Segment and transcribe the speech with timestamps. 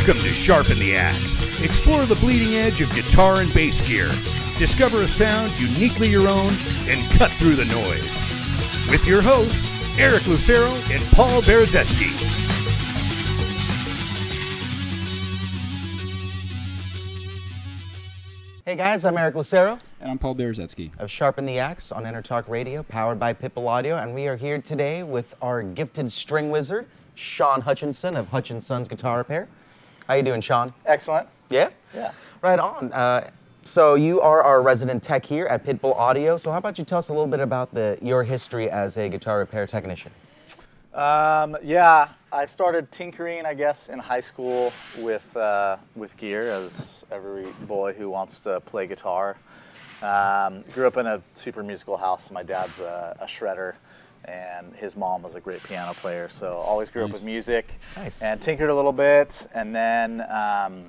[0.00, 1.60] Welcome to Sharpen the Axe.
[1.60, 4.10] Explore the bleeding edge of guitar and bass gear.
[4.58, 6.50] Discover a sound uniquely your own
[6.88, 8.22] and cut through the noise.
[8.90, 9.68] With your hosts,
[9.98, 12.16] Eric Lucero and Paul Berezetsky.
[18.64, 20.98] Hey guys, I'm Eric Lucero And I'm Paul Berezetsky.
[20.98, 24.62] of Sharpen the Axe on Intertalk Radio, powered by Pitbull Audio, and we are here
[24.62, 29.46] today with our gifted string wizard, Sean Hutchinson of Hutchinson's Guitar Repair.
[30.10, 30.72] How you doing, Sean?
[30.86, 31.28] Excellent.
[31.50, 31.70] Yeah?
[31.94, 32.10] Yeah.
[32.42, 32.92] Right on.
[32.92, 33.30] Uh,
[33.62, 36.36] so you are our resident tech here at Pitbull Audio.
[36.36, 39.08] So how about you tell us a little bit about the your history as a
[39.08, 40.10] guitar repair technician?
[40.94, 47.04] Um, yeah, I started tinkering, I guess, in high school with uh, with gear, as
[47.12, 49.36] every boy who wants to play guitar.
[50.02, 52.32] Um, grew up in a super musical house.
[52.32, 53.76] My dad's a, a shredder,
[54.24, 56.28] and his mom was a great piano player.
[56.28, 58.20] So always grew up with music, Nice.
[58.22, 60.84] and tinkered a little bit, and then um,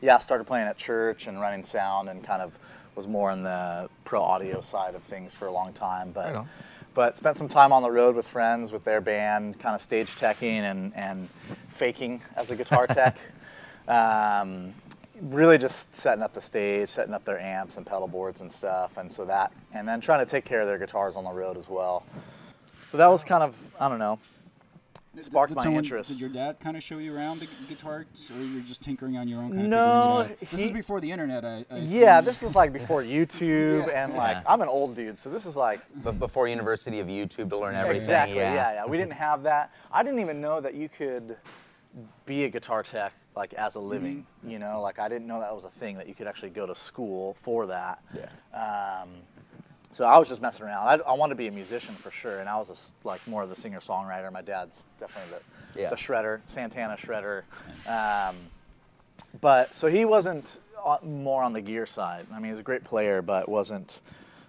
[0.00, 2.58] yeah, started playing at church and running sound, and kind of
[2.94, 6.12] was more in the pro audio side of things for a long time.
[6.12, 6.46] But Right
[6.94, 10.16] but spent some time on the road with friends with their band, kind of stage
[10.16, 11.28] teching and and
[11.68, 13.18] faking as a guitar tech.
[13.86, 14.72] Um,
[15.20, 18.96] really just setting up the stage, setting up their amps and pedal boards and stuff,
[18.96, 21.58] and so that, and then trying to take care of their guitars on the road
[21.58, 22.04] as well.
[22.96, 24.18] So that was kind of I don't know,
[25.18, 26.08] sparked Did my someone- interest.
[26.08, 29.28] Did your dad kind of show you around the guitar, or you're just tinkering on
[29.28, 29.50] your own?
[29.50, 30.50] Kind of No, figuring it?
[30.50, 31.44] This he- is before the internet.
[31.44, 32.24] I, I Yeah, assume.
[32.24, 34.02] this is like before YouTube Yeah.
[34.04, 34.42] and like Yeah.
[34.46, 37.74] I'm an old dude, so this is like But before University of YouTube to learn
[37.74, 37.96] everything.
[37.96, 38.54] exactly Yeah.
[38.54, 38.72] yeah.
[38.72, 39.74] yeah We didn't have that.
[39.92, 41.36] I didn't even know that you could
[42.24, 44.24] be a guitar tech like as a living.
[44.40, 44.50] Mm-hmm.
[44.52, 46.64] You know, like I didn't know that was a thing that you could actually go
[46.64, 47.98] to school for that.
[48.14, 49.02] Yeah.
[49.02, 49.10] Um,
[49.96, 50.86] so I was just messing around.
[50.86, 53.48] I, I wanted to be a musician for sure, and I was like more of
[53.48, 54.30] the singer songwriter.
[54.30, 55.38] My dad's definitely
[55.72, 55.88] the, Yeah.
[55.88, 57.44] the shredder, Santana shredder.
[57.90, 58.36] Um,
[59.40, 62.26] but so he wasn't uh, more on the gear side.
[62.30, 64.02] I mean, he's a great player, but wasn't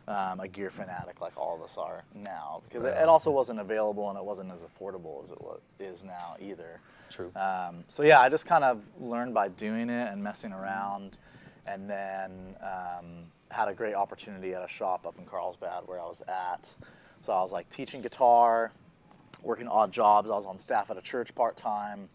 [0.09, 3.61] um, a gear fanatic like all of us are now because it, it also wasn't
[3.61, 5.39] available and it wasn't as affordable as it
[5.79, 6.81] is now either.
[7.09, 7.31] True.
[7.37, 11.17] Um, so yeah, I just kind of learned by doing it and messing around,
[11.65, 16.05] and then um, had a great opportunity at a shop up in Carlsbad where I
[16.05, 16.73] was at.
[17.21, 18.71] So I was like teaching guitar,
[19.41, 20.29] working odd jobs.
[20.29, 22.09] I was on staff at a church part time.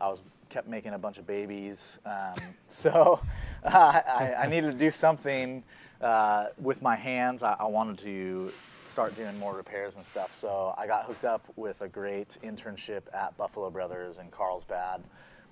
[0.00, 2.00] I was kept making a bunch of babies.
[2.04, 2.36] Um,
[2.68, 3.20] so
[3.64, 5.62] I, I needed to do something
[6.00, 7.42] uh, with my hands.
[7.42, 8.52] I, I wanted to
[8.86, 10.32] start doing more repairs and stuff.
[10.32, 15.02] So I got hooked up with a great internship at Buffalo Brothers in Carlsbad,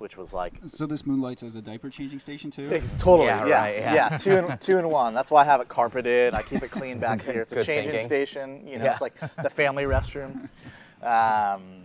[0.03, 2.69] which was like So this moonlights as a diaper changing station too.
[2.71, 4.17] it's totally, Yeah, yeah, right, yeah, yeah.
[4.19, 5.15] two in two in one.
[5.15, 6.35] That's why I have it carpeted.
[6.35, 7.41] I keep it clean back here.
[7.41, 8.07] It's a changing thinking.
[8.07, 8.67] station.
[8.67, 8.93] You know, Yeah.
[8.93, 10.49] it's like the family restroom.
[11.03, 11.85] Um,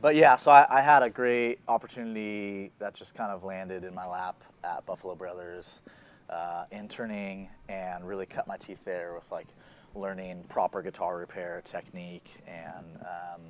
[0.00, 3.94] but yeah, so I, I had a great opportunity that just kind of landed in
[3.94, 5.82] my lap at Buffalo Brothers,
[6.30, 9.46] uh, interning, and really cut my teeth there with like
[9.94, 12.86] learning proper guitar repair technique and.
[13.02, 13.40] Um,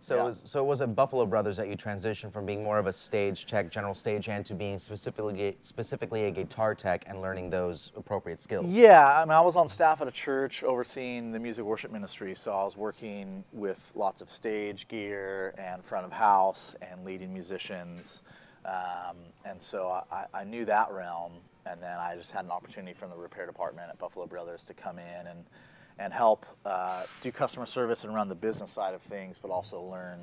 [0.00, 0.22] So, Yeah.
[0.22, 2.86] it was, so it was at Buffalo Brothers that you transitioned from being more of
[2.86, 7.50] a stage tech, general stage, hand, to being specifically specifically a guitar tech and learning
[7.50, 8.66] those appropriate skills.
[8.66, 12.34] Yeah, I mean, I was on staff at a church overseeing the music worship ministry,
[12.34, 17.32] so I was working with lots of stage gear and front of house and leading
[17.32, 18.22] musicians,
[18.64, 21.32] um, and so I, I knew that realm.
[21.68, 24.72] And then I just had an opportunity from the repair department at Buffalo Brothers to
[24.74, 25.44] come in and
[25.98, 29.82] and help uh, do customer service and run the business side of things, but also
[29.82, 30.18] learn.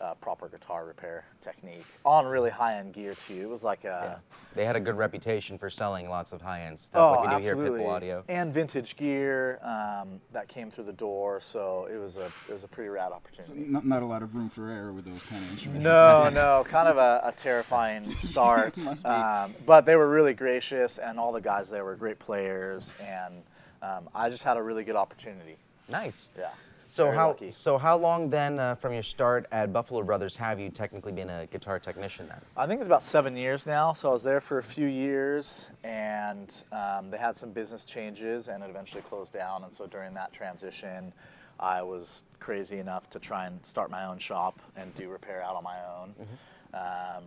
[0.00, 3.40] Uh, proper guitar repair technique on really high-end gear too.
[3.40, 4.20] It was like a
[4.52, 7.52] They had a good reputation for selling lots of high-end stuff like we do here
[7.52, 8.24] at Pitbull Audio.
[8.28, 12.52] Oh, And vintage gear um, that came through the door, so it was a it
[12.52, 13.64] was a pretty rad opportunity.
[13.68, 15.84] Not, not a lot of room for error with those kind of instruments.
[15.84, 18.76] No, no, kind of a, a terrifying start.
[19.06, 23.44] Um, but they were really gracious, and all the guys there were great players, and
[23.82, 25.56] um, I just had a really good opportunity.
[25.88, 26.30] Nice.
[26.38, 26.50] Yeah.
[26.92, 27.50] So very how lucky.
[27.50, 31.30] so how long then uh, from your start at Buffalo Brothers have you technically been
[31.30, 32.38] a guitar technician then?
[32.54, 33.94] I think it's about seven years now.
[33.94, 38.48] So I was there for a few years, and um, they had some business changes,
[38.48, 39.64] and it eventually closed down.
[39.64, 41.14] And so during that transition,
[41.58, 45.56] I was crazy enough to try and start my own shop and do repair out
[45.56, 46.14] on my own.
[46.74, 47.24] Um,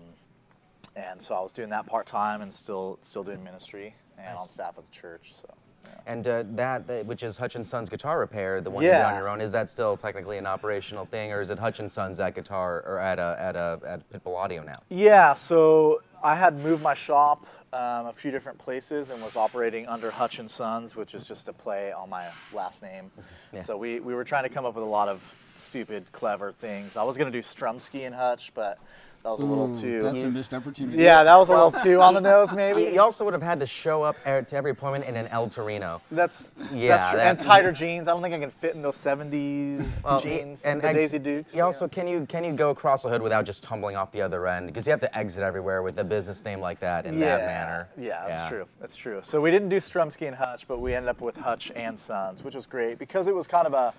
[0.96, 4.48] and so I was doing that part time and still still doing ministry and on
[4.48, 5.34] staff at the church.
[5.34, 5.48] So.
[5.88, 6.14] Yeah.
[6.14, 9.30] And uh, that, that, which is Hutchinson's Guitar Repair, the one you did on your
[9.30, 13.00] own, is that still technically an operational thing, or is it Hutchinson's at guitar or
[13.00, 14.82] at a, at a at Pitbull Audio now?
[14.90, 19.86] Yeah, so I had moved my shop um, a few different places and was operating
[19.88, 23.12] under Hutch and Sons, which is just a play on my last name.
[23.54, 23.60] Yeah.
[23.60, 26.98] So we, we were trying to come up with a lot of stupid, clever things.
[26.98, 28.80] I was going to do Strumsky and Hutch, but
[29.26, 30.04] That was a little Ooh, too.
[30.04, 31.02] That's a missed opportunity.
[31.02, 32.94] yeah, that was a little too on the nose, maybe.
[32.94, 35.50] you also would have had to show up er- to every appointment in an El
[35.50, 36.00] Torino.
[36.12, 37.20] That's Yeah, that's true.
[37.22, 38.08] that- and tighter jeans.
[38.08, 40.62] I don't think I can fit in those '70s Well, jeans.
[40.64, 41.56] and the ex- Daisy Dukes.
[41.56, 44.22] You also can you can you go across the hood without just tumbling off the
[44.22, 47.18] other end because you have to exit everywhere with a business name like that in
[47.18, 47.90] yeah, that manner.
[47.98, 48.68] Yeah, that's true.
[48.80, 49.22] That's true.
[49.24, 52.44] So we didn't do Strumsky and Hutch, but we ended up with Hutch and Sons,
[52.44, 53.92] which was great because it was kind of a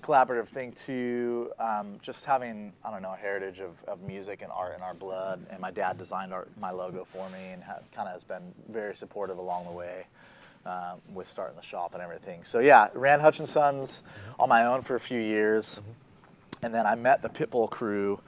[0.00, 1.52] collaborative thing too.
[1.58, 4.94] Um, just having I don't know a heritage of, of music and art in our
[4.94, 7.62] blood, and my dad designed our, my logo for me and
[7.92, 10.06] kind of has been very supportive along the way.
[10.66, 12.44] Um, with starting the shop and everything.
[12.44, 14.02] So yeah, ran Hutch and Sons
[14.38, 15.80] on my own for a few years,
[16.62, 18.20] and then I met the Pitbull crew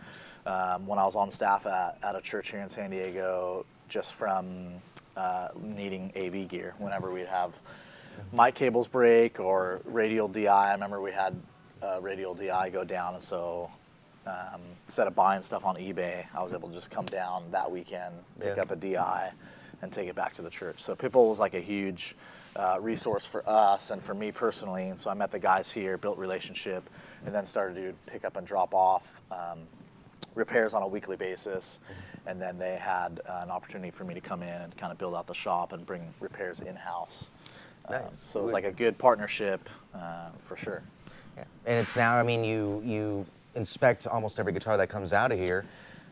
[0.47, 4.15] um, when I was on staff at, at a church here in San Diego, just
[4.15, 4.73] from
[5.17, 6.75] uh, needing AV gear.
[6.79, 7.55] Whenever we'd have
[8.33, 11.37] mic cables break or radial DI, I remember we had
[11.83, 13.71] uh, radial DI go down, and so
[14.27, 17.71] um, instead of buying stuff on eBay, I was able to just come down that
[17.71, 18.63] weekend, pick Yeah.
[18.63, 19.33] up a DI,
[19.83, 20.81] and take it back to the church.
[20.83, 22.15] So Pitbull was like a huge
[22.55, 24.91] uh, resource for us and for me personally.
[24.91, 26.89] And so I met the guys here, built relationship,
[27.27, 29.59] and then started to pick up and drop off um,
[30.37, 31.81] repairs on a weekly basis.
[32.27, 34.99] And then they had uh, an opportunity for me to come in and kind of
[34.99, 37.31] build out the shop and bring repairs in house.
[37.89, 40.83] Um, so it was like a good partnership uh, for sure.
[41.37, 41.45] Yeah.
[41.67, 45.39] And it's now, I mean, you you inspect almost every guitar that comes out of
[45.39, 45.65] here.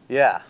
[0.09, 0.43] Yeah.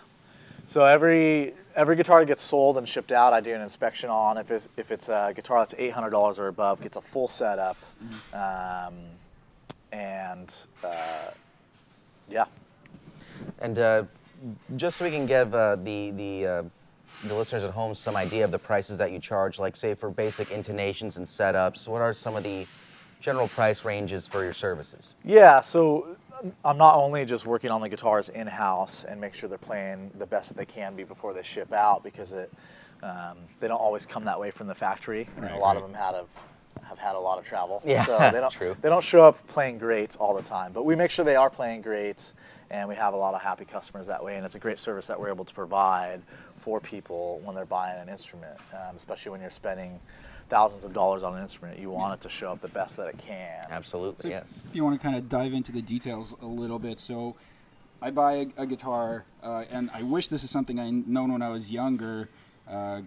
[0.65, 4.37] So every every guitar that gets sold and shipped out, I do an inspection on.
[4.37, 7.27] If it's, if it's a guitar that's eight hundred dollars or above, gets a full
[7.27, 7.77] setup,
[8.33, 8.95] um,
[9.91, 11.31] and uh,
[12.29, 12.45] yeah,
[13.59, 14.03] And uh,
[14.75, 16.63] just so we can give uh, the the uh,
[17.25, 20.09] the listeners at home some idea of the prices that you charge, like say for
[20.09, 22.65] basic intonations and setups, what are some of the
[23.21, 25.13] general price ranges for your services?
[25.23, 25.61] yeah.
[25.61, 26.17] So
[26.65, 30.11] I'm not only just working on the guitars in house and make sure they're playing
[30.17, 32.51] the best that they can be before they ship out because it
[33.03, 35.27] um, they don't always come that way from the factory.
[35.37, 36.29] and a Right, lot of them had have
[36.83, 37.81] have had a lot of travel.
[37.85, 38.75] Yeah, so they don't true.
[38.81, 40.71] they don't show up playing great all the time.
[40.73, 42.33] But we make sure they are playing great,
[42.71, 44.35] and we have a lot of happy customers that way.
[44.35, 46.21] And it's a great service that we're able to provide
[46.55, 49.99] for people when they're buying an instrument, um, especially when you're spending
[50.51, 51.79] thousands of dollars on an instrument.
[51.79, 53.65] You want it to show up the best that it can.
[53.71, 54.63] Absolutely, So if, yes.
[54.69, 57.35] if you want to kind of dive into the details a little bit, so
[58.01, 61.41] I buy a, a guitar, uh, and I wish this is something I known when
[61.41, 62.27] I was younger.
[62.69, 63.01] Uh,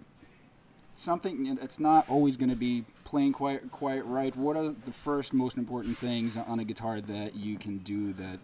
[0.95, 4.35] something it's not always going to be playing quite quite right.
[4.35, 8.39] What are the first most important things on a guitar that you can do that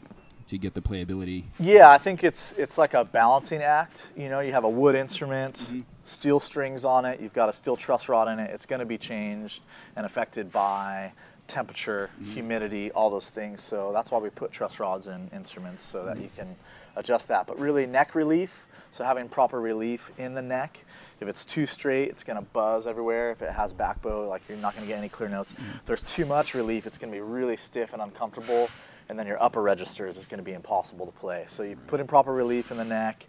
[0.48, 1.45] to get the playability?
[1.59, 4.12] Yeah, I think it's it's like a balancing act.
[4.15, 7.19] You know, you have a wood instrument, steel strings on it.
[7.19, 8.51] You've got a steel truss rod in it.
[8.51, 9.62] It's going to be changed
[9.95, 11.13] and affected by
[11.48, 12.31] temperature, mm-hmm.
[12.31, 13.62] humidity, all those things.
[13.62, 16.56] So that's why we put truss rods in instruments so that you can
[16.95, 17.45] adjust that.
[17.45, 18.68] But really, neck relief.
[18.92, 20.83] So having proper relief in the neck.
[21.19, 23.31] If it's too straight, it's going to buzz everywhere.
[23.31, 25.53] If it has back bow, like you're not going to get any clear notes.
[25.53, 25.77] Mm-hmm.
[25.77, 28.69] If there's too much relief, it's going to be really stiff and uncomfortable
[29.12, 31.44] and then your upper registers is going to be impossible to play.
[31.48, 33.27] So you put in proper relief in the neck,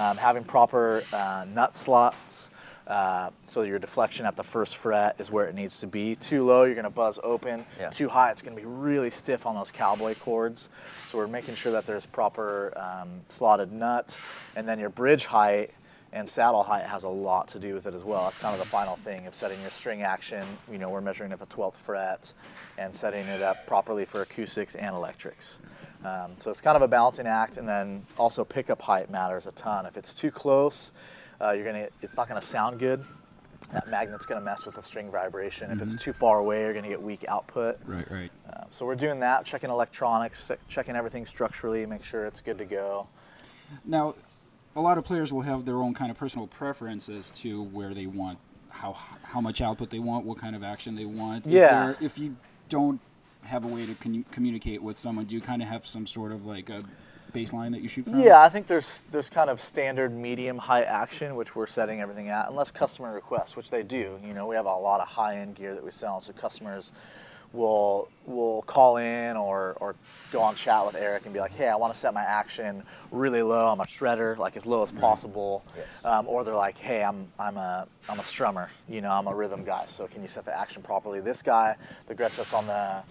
[0.00, 2.50] um, having proper uh, nut slots,
[2.86, 6.16] uh, so your deflection at the first fret is where it needs to be.
[6.16, 7.64] Too low, you're going to buzz open.
[7.78, 7.90] Yeah.
[7.90, 10.70] Too high, it's going to be really stiff on those cowboy chords.
[11.06, 14.18] So we're making sure that there's proper um, slotted nut,
[14.56, 15.70] and then your bridge height
[16.12, 18.24] and saddle height has a lot to do with it as well.
[18.24, 20.44] That's kind of the final thing of setting your string action.
[20.72, 22.32] You know, we're measuring at the 12th fret
[22.78, 25.60] and setting it up properly for acoustics and electrics.
[26.04, 29.52] Um, so it's kind of a balancing act, and then also pickup height matters a
[29.52, 29.84] ton.
[29.86, 30.92] If it's too close,
[31.40, 33.04] uh, you're gonna it's not gonna sound good.
[33.72, 35.70] That magnet's gonna mess with the string vibration.
[35.70, 37.78] If it's too far away, you're gonna get weak output.
[37.84, 38.30] Right, right.
[38.54, 42.64] Um, so we're doing that, checking electronics, checking everything structurally, make sure it's good to
[42.64, 43.06] go.
[43.84, 44.14] Now,
[44.74, 47.92] a lot of players will have their own kind of personal preference as to where
[47.92, 48.38] they want,
[48.70, 51.46] how how much output they want, what kind of action they want.
[51.46, 51.84] Is Yeah.
[51.86, 52.36] there- if you
[52.70, 53.00] don't
[53.42, 56.32] have a way to commu- communicate with someone, do you kind of have some sort
[56.32, 56.80] of like a
[57.32, 58.20] baseline that you shoot from?
[58.20, 62.28] Yeah, I think there's there's kind of standard medium high action, which we're setting everything
[62.28, 64.18] at, unless customer requests, which they do.
[64.24, 66.92] You know, we have a lot of high end gear that we sell, so customers
[67.52, 69.96] will will call in or or
[70.30, 72.82] go on chat with Eric and be like, hey, I want to set my action
[73.10, 73.68] really low.
[73.68, 75.64] I'm a shredder, like as low as possible.
[75.76, 76.04] Yes.
[76.04, 78.68] Um, or they're like, hey, I'm I'm a I'm a strummer.
[78.88, 79.84] You know, I'm a rhythm guy.
[79.86, 81.20] So can you set the action properly?
[81.20, 83.02] This guy, the Gretsch that's on the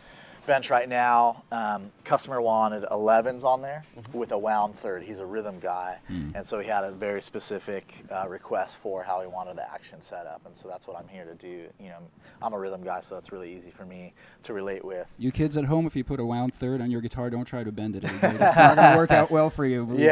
[0.45, 5.03] bench right now, um, customer wanted 11s on there with a wound third.
[5.03, 5.99] He's a rhythm guy,
[6.35, 10.01] and so he had a very specific uh, request for how he wanted the action
[10.01, 11.67] set up, and so that's what I'm here to do.
[11.79, 11.99] You know,
[12.41, 15.13] I'm a rhythm guy, so it's really easy for me to relate with.
[15.17, 17.63] You kids at home, if you put a wound third on your guitar, don't try
[17.63, 18.03] to bend it.
[18.03, 19.85] It's not going to work out well for you.
[19.85, 20.03] me.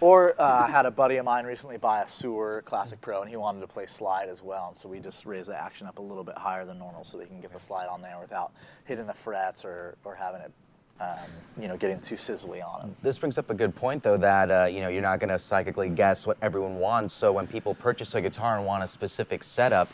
[0.00, 3.28] Or uh, I had a buddy of mine recently buy a Suhr Classic Pro, and
[3.28, 4.68] he wanted to play slide as well.
[4.68, 7.18] And so we just raised the action up a little bit higher than normal, so
[7.18, 8.52] they can get the slide on there without
[8.84, 10.52] hitting the frets or, or having it,
[11.00, 11.16] um,
[11.60, 12.96] you know, getting too sizzly on them.
[13.02, 15.38] This brings up a good point, though, that uh, you know you're not going to
[15.38, 17.12] psychically guess what everyone wants.
[17.12, 19.88] So when people purchase a guitar and want a specific setup,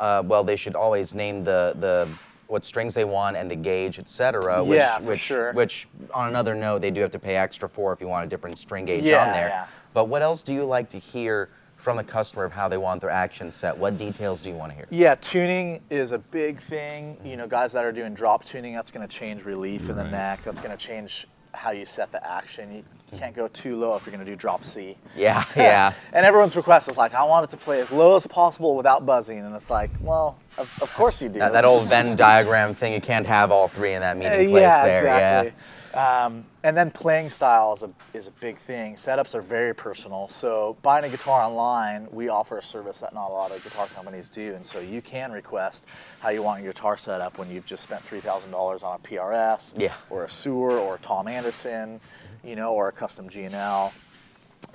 [0.00, 2.08] uh, well, they should always name the the
[2.52, 4.62] what strings they want and the gauge, etc.
[4.62, 5.52] Which, Yeah, for which, sure.
[5.54, 8.28] Which, on another note, they do have to pay extra for if you want a
[8.28, 9.48] different string gauge Yeah, on there.
[9.48, 9.66] yeah.
[9.94, 13.00] But what else do you like to hear from a customer of how they want
[13.00, 13.76] their action set?
[13.76, 14.86] What details do you want to hear?
[14.90, 17.16] Yeah, tuning is a big thing.
[17.24, 20.04] You know, guys that are doing drop tuning, that's going to change relief in the
[20.04, 20.42] neck.
[20.44, 22.72] That's going to change how you set the action.
[22.74, 22.84] You
[23.18, 24.96] can't go too low if you're going to do drop C.
[25.16, 25.92] Yeah, yeah.
[26.12, 29.04] And everyone's request is like, I want it to play as low as possible without
[29.04, 29.38] buzzing.
[29.38, 31.38] And it's like, well, of, of course you do.
[31.40, 34.50] That, that old Venn diagram thing, you can't have all three in that Uh, meeting
[34.50, 35.04] place there.
[35.04, 35.62] yeah, exactly.
[35.94, 38.94] Um, and then playing style is a, is a big thing.
[38.94, 40.26] Setups are very personal.
[40.28, 43.86] So buying a guitar online, we offer a service that not a lot of guitar
[43.88, 44.54] companies do.
[44.54, 45.86] And so you can request
[46.20, 49.74] how you want your guitar set up when you've just spent $3,000 on a PRS
[49.78, 49.92] Yeah.
[50.08, 52.00] or a Suhr or a Tom Anderson,
[52.42, 53.92] you know, or a custom G&L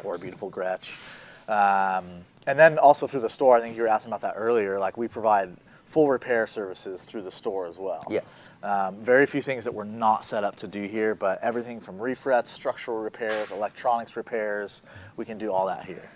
[0.04, 0.98] or a beautiful Gretsch.
[1.48, 2.06] Um,
[2.46, 4.78] and then also through the store, I think you were asking about that earlier.
[4.80, 5.50] Like we provide
[5.88, 8.04] full repair services through the store as well.
[8.10, 8.26] Yes.
[8.62, 11.98] Um, very few things that we're not set up to do here, but everything from
[11.98, 14.84] refrets, structural repairs, electronics repairs,
[15.16, 16.10] we can do all that here.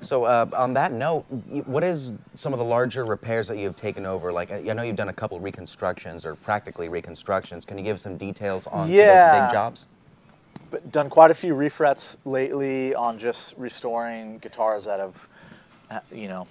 [0.00, 1.22] So uh, on that note,
[1.66, 4.30] what is some of the larger repairs that you've taken over?
[4.30, 7.64] Like I know you've done a couple reconstructions or practically reconstructions.
[7.64, 9.88] Can you give some details on some of those big jobs?
[10.70, 15.28] But done quite a few refrets lately on just restoring guitars that have,
[15.90, 16.46] uh, you know,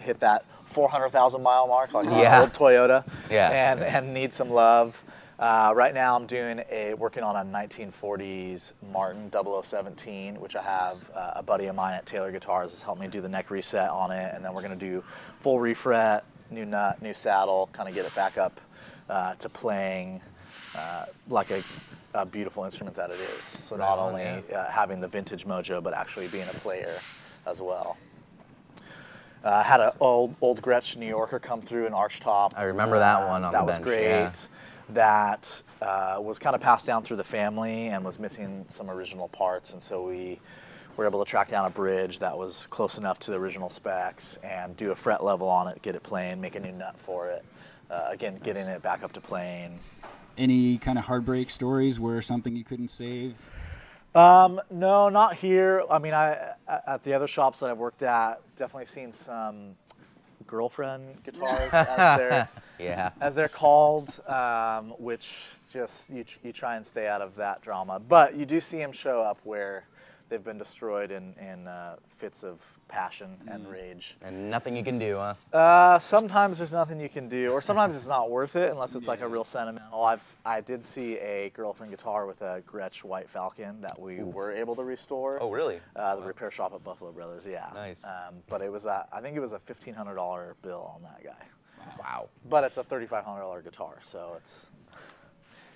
[0.00, 2.40] hit that 400,000 mile mark, like Yeah.
[2.40, 3.50] old Toyota, Yeah.
[3.50, 5.02] and and need some love.
[5.38, 11.10] Uh, right now, I'm doing a working on a 1940s Martin 0017, which I have
[11.14, 13.90] uh, a buddy of mine at Taylor Guitars has helped me do the neck reset
[13.90, 15.02] on it, and then we're gonna do
[15.40, 18.60] full refret, new nut, new saddle, kind of get it back up
[19.10, 20.20] uh, to playing
[20.76, 21.62] uh, like a,
[22.14, 23.42] a beautiful instrument that it is.
[23.44, 24.24] So not on, only
[24.54, 26.94] uh, having the vintage mojo, but actually being a player
[27.46, 27.96] as well.
[29.44, 32.54] Uh, had an old old Gretsch New Yorker come through an arch top.
[32.56, 34.02] I remember that Uh, one on that the was bench, great.
[34.04, 34.32] yeah.
[34.90, 39.28] That uh, was kind of passed down through the family and was missing some original
[39.28, 40.38] parts, and so we
[40.96, 44.36] were able to track down a bridge that was close enough to the original specs
[44.44, 47.28] and do a fret level on it, get it playing, make a new nut for
[47.28, 47.44] it.
[47.90, 49.78] Uh, again, getting it back up to playing.
[50.36, 53.36] Any kind of heartbreak stories where something you couldn't save?
[54.14, 55.82] Um, no, not here.
[55.90, 56.52] I mean, I
[56.86, 59.74] at the other shops that I've worked at, definitely seen some
[60.46, 63.10] girlfriend guitars as they're Yeah.
[63.20, 68.00] as they're called, um, which just you, you try and stay out of that drama.
[68.00, 69.84] But you do see them show up where
[70.32, 72.58] they've been destroyed in in uh, fits of
[72.88, 74.16] passion and rage.
[74.22, 75.34] And nothing you can do, huh?
[75.56, 79.06] Uh, sometimes there's nothing you can do, or sometimes it's not worth it unless it's
[79.06, 80.02] like a real sentimental.
[80.02, 84.50] I've I did see a girlfriend guitar with a Gretsch White Falcon that we were
[84.52, 85.38] able to restore.
[85.40, 85.80] Oh, really?
[85.94, 87.68] Uh, the repair shop at Buffalo Brothers, yeah.
[87.74, 88.02] Nice.
[88.04, 91.02] Um, but it was a, I think it was a fifteen hundred dollar bill on
[91.02, 91.44] that guy.
[91.98, 92.30] Wow.
[92.48, 94.70] But it's a thirty five hundred dollar guitar, so it's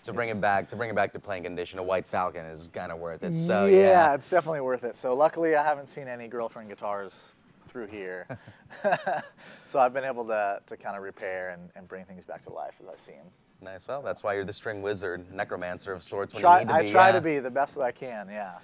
[0.06, 2.70] To bring it back, to bring it back to playing condition, a White Falcon is
[2.72, 3.32] kind of worth it.
[3.32, 4.14] yeah, So yeah.
[4.14, 4.94] it's definitely worth it.
[4.94, 7.34] So luckily, I haven't seen any girlfriend guitars
[7.66, 8.26] through here,
[9.66, 12.52] so I've been able to to kind of repair and, and bring things back to
[12.52, 13.26] life as I see them.
[13.60, 13.86] Nice.
[13.88, 16.34] Well, that's why you're the string wizard, necromancer of sorts.
[16.34, 17.12] When Try, you need to I be, try yeah.
[17.12, 18.28] to be the best that I can.
[18.28, 18.58] Yeah.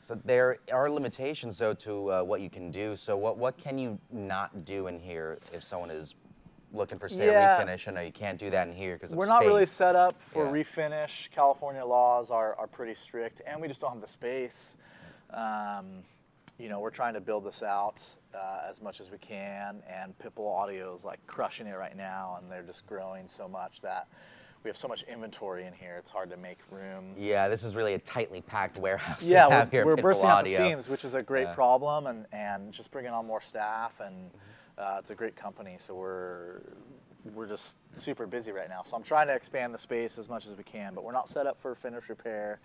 [0.00, 2.96] So there are limitations, though, to uh, what you can do.
[2.96, 6.14] So what what can you not do in here if someone is
[6.72, 7.60] looking for say Yeah.
[7.60, 7.88] a refinish?
[7.88, 10.44] I know you can't do that in here because We're not really set up for
[10.46, 10.52] Yeah.
[10.62, 11.30] refinish.
[11.30, 14.76] California laws are, are pretty strict, and we just don't have the space.
[15.30, 16.04] Um,
[16.58, 20.16] you know, we're trying to build this out uh, as much as we can, and
[20.18, 24.08] Pitbull Audio is like crushing it right now, and they're just growing so much that
[24.64, 25.96] we have so much inventory in here.
[25.98, 27.14] It's hard to make room.
[27.16, 29.24] Yeah, this is really a tightly packed warehouse.
[29.26, 30.68] we Yeah, have we're, here we're Pitbull bursting out the Audio.
[30.70, 31.54] seams, which is a great Yeah.
[31.54, 34.30] problem, and, and just bringing on more staff, and
[34.78, 35.76] uh, it's a great company.
[35.78, 36.60] So we're
[37.34, 38.82] we're just super busy right now.
[38.82, 41.28] So I'm trying to expand the space as much as we can, but we're not
[41.28, 42.60] set up for finish repair,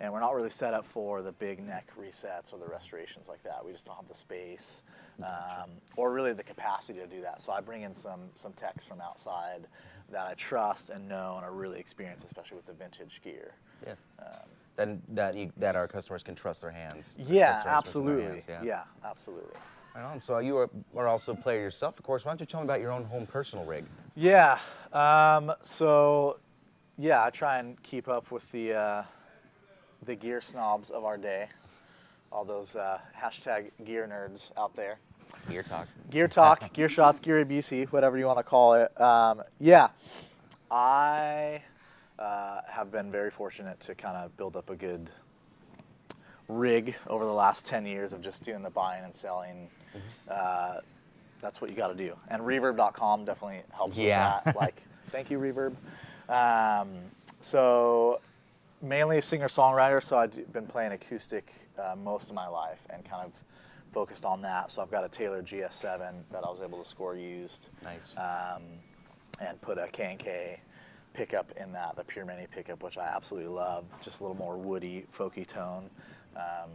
[0.00, 3.42] and we're not really set up for the big neck resets or the restorations like
[3.44, 3.64] that.
[3.64, 4.82] We just don't have the space,
[5.22, 7.40] um, or really the capacity to do that.
[7.40, 9.66] So I bring in some some techs from outside
[10.10, 13.54] that I trust and know and are really experienced, especially with the vintage gear.
[13.86, 13.94] Yeah.
[14.76, 17.16] then that you, that our customers can trust their hands.
[17.18, 18.24] Yeah, customers trust their absolutely.
[18.24, 19.56] hands, yeah, absolutely.
[19.94, 20.20] Right on.
[20.20, 22.24] So you are, are also a player yourself, of course.
[22.24, 23.84] Why don't you tell me about your own home personal rig?
[24.14, 24.58] Yeah.
[24.92, 26.38] Um, so,
[26.98, 29.02] yeah, I try and keep up with the uh,
[30.04, 31.48] the gear snobs of our day.
[32.30, 34.98] all those uh, hashtag gear nerds out there.
[35.50, 35.88] Gear talk.
[36.10, 38.98] Gear Talk, Gear Shots, Gear ABC, whatever you want to call it.
[39.00, 39.88] Um, yeah,
[40.70, 41.62] I
[42.18, 45.10] uh, have been very fortunate to kind of build up a good
[46.48, 49.68] rig over the last 10 years of just doing the buying and selling.
[50.28, 50.76] Uh,
[51.40, 52.16] that's what you got to do.
[52.28, 54.36] And reverb.com definitely helps Yeah.
[54.36, 54.56] with that.
[54.56, 55.74] Like, thank you, Reverb.
[56.28, 56.88] Um,
[57.40, 58.20] so,
[58.80, 63.04] mainly a singer songwriter, so I've been playing acoustic uh, most of my life and
[63.04, 63.32] kind of
[63.90, 64.70] focused on that.
[64.70, 65.98] So, I've got a Taylor GS7
[66.30, 68.14] that I was able to score used Nice.
[68.16, 68.62] um,
[69.40, 70.60] and put a K&K
[71.14, 73.84] pickup in that, the Pure Mini pickup, which I absolutely love.
[74.00, 75.90] Just a little more woody, folky tone.
[76.36, 76.70] Um,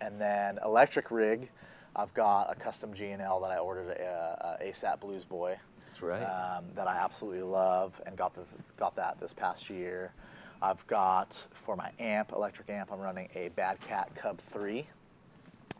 [0.00, 1.50] and then electric rig,
[1.96, 5.56] I've got a custom G&L that I ordered a, a ASAT Blues Boy.
[5.86, 6.22] That's right.
[6.22, 10.12] Um, that I absolutely love and got this got that this past year.
[10.60, 14.86] I've got for my amp, electric amp, I'm running a Bad Cat Cub 3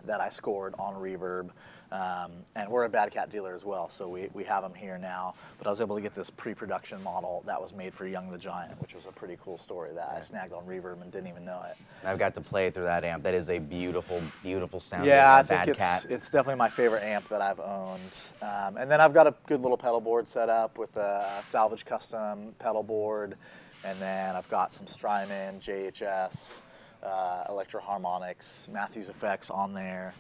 [0.06, 1.50] that I scored on Reverb.
[1.92, 4.98] Um, and we're a Bad Cat dealer as well, so we, we have them here
[4.98, 5.34] now.
[5.58, 8.38] But I was able to get this pre-production model that was made for Young the
[8.38, 11.44] Giant, which was a pretty cool story that I snagged on Reverb and didn't even
[11.44, 11.76] know it.
[12.04, 13.22] I've got to play through that amp.
[13.22, 15.06] That is a beautiful, beautiful sound.
[15.06, 16.06] Yeah, I Bad think it's Cat.
[16.10, 18.32] it's definitely my favorite amp that I've owned.
[18.42, 21.84] Um, and then I've got a good little pedal board set up with a salvage
[21.84, 23.36] custom pedal board,
[23.84, 26.62] and then I've got some Strymon, JHS,
[27.04, 30.14] uh, Electro-Harmonix, Matthews Effects on there.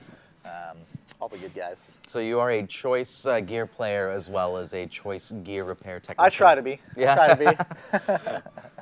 [0.44, 0.78] Um,
[1.20, 1.92] all the good guys.
[2.06, 6.00] So you are a choice uh, gear player as well as a choice gear repair
[6.00, 6.26] technician.
[6.26, 6.80] I try to be.
[6.96, 7.12] Yeah.
[7.12, 8.42] I try to be.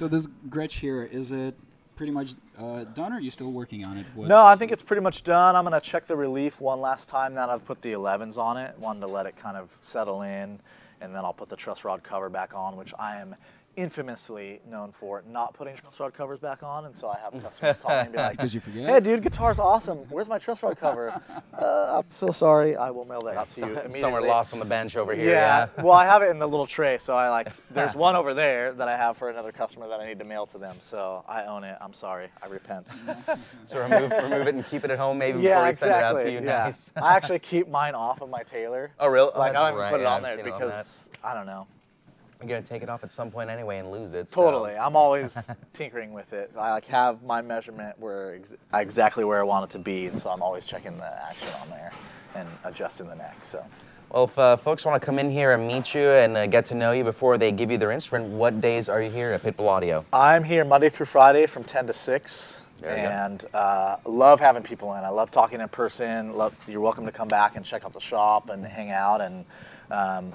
[0.00, 1.54] So this Gretsch here, is it
[1.94, 4.06] pretty much uh, done, or are you still working on it?
[4.14, 5.54] What's, No, I think it's pretty much done.
[5.54, 7.34] I'm gonna check the relief one last time.
[7.34, 10.22] Now that I've put the 11s on it, wanted to let it kind of settle
[10.22, 10.58] in,
[11.02, 13.36] and then I'll put the truss rod cover back on, which I am
[13.76, 16.84] infamously known for not putting truss rod covers back on.
[16.84, 18.88] And so I have customers call me and be like, you forget?
[18.88, 19.98] "Hey, dude, guitar's awesome.
[20.10, 21.10] Where's my truss rod cover?
[21.58, 22.76] uh, I'm so sorry.
[22.76, 25.30] I will mail that out to you Somewhere lost on the bench over here.
[25.30, 25.68] Yeah.
[25.76, 25.82] Yeah.
[25.82, 27.48] well, I have it in the little tray, so I like.
[27.70, 30.46] There's one over there that I have for another customer that I need to mail
[30.46, 30.76] to them.
[30.80, 31.76] So I own it.
[31.80, 32.28] I'm sorry.
[32.42, 32.92] I repent.
[33.64, 36.02] So remove, remove it and keep it at home maybe Yeah, before you send it
[36.02, 36.38] out to you.
[36.40, 36.64] yeah.
[36.64, 36.92] Nice.
[36.96, 38.90] I actually keep mine off of my Taylor.
[38.98, 39.30] Oh, really?
[39.34, 39.90] Oh, Like I don't right.
[39.90, 41.66] put it Yeah, on I've there because I don't know.
[42.40, 44.28] You're gonna take it off at some point anyway and lose it.
[44.30, 44.74] so- Totally.
[44.76, 46.50] I'm always tinkering with it.
[46.58, 50.18] I like have my measurement where ex- exactly where I want it to be, and
[50.18, 51.92] so I'm always checking the action on there
[52.34, 53.38] and adjusting the neck.
[53.44, 53.64] So.
[54.10, 56.66] Well, if uh, folks want to come in here and meet you and uh, get
[56.66, 59.42] to know you before they give you their instrument, what days are you here at
[59.42, 60.04] Pitbull Audio?
[60.12, 62.60] I'm here Monday through Friday from 10 to 6.
[62.80, 63.08] There you go.
[63.08, 65.04] and uh, love having people in.
[65.04, 66.32] I love talking in person.
[66.34, 69.20] Love, you're welcome to come back and check out the shop and hang out.
[69.20, 69.44] And
[69.90, 70.32] um,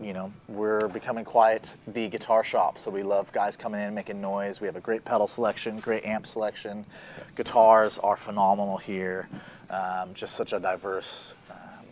[0.00, 2.78] you know, we're becoming quite the guitar shop.
[2.78, 4.60] So we love guys coming in, making noise.
[4.60, 6.84] We have a great pedal selection, great amp selection.
[7.36, 9.28] Guitars are phenomenal here.
[9.70, 11.84] Um, just such a diverse um,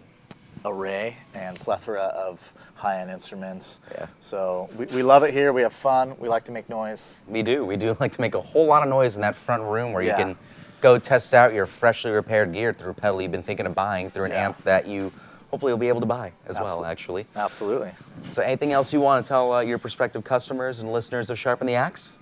[0.64, 3.80] array and plethora of high-end instruments.
[3.92, 4.06] Yeah.
[4.20, 5.52] So we, we love it here.
[5.52, 6.14] We have fun.
[6.18, 7.18] We like to make noise.
[7.26, 7.64] We do.
[7.64, 10.02] We do like to make a whole lot of noise in that front room where
[10.02, 10.18] Yeah.
[10.18, 10.38] you can
[10.80, 14.10] go test out your freshly repaired gear through a pedal you've been thinking of buying
[14.10, 14.44] through an Yeah.
[14.46, 15.10] amp that you
[15.50, 17.26] hopefully you'll be able to buy as well, actually.
[17.36, 17.92] Absolutely.
[18.30, 21.66] So, anything else you want to tell uh, your prospective customers and listeners of Sharpen
[21.66, 22.16] the Axe?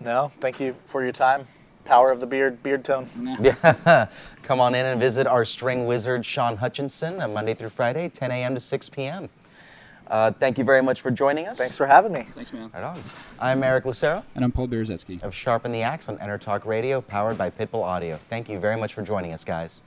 [0.00, 1.44] No, thank you for your time.
[1.84, 3.08] Power of the beard, beard tone.
[3.40, 4.06] Yeah.
[4.42, 8.30] Come on in and visit our string wizard, Sean Hutchinson, on Monday through Friday, 10
[8.30, 8.54] a.m.
[8.54, 9.28] to 6 p.m.
[10.08, 11.56] Uh, thank you very much for joining us.
[11.56, 12.26] Thanks for having me.
[12.34, 12.68] Thanks, man.
[12.74, 13.00] Right on.
[13.38, 15.22] I'm Eric Lucero And I'm Paul Berzetsky.
[15.22, 18.18] of Sharpen the Axe on Intertalk Radio, powered by Pitbull Audio.
[18.28, 19.82] Thank you very much for joining us, guys.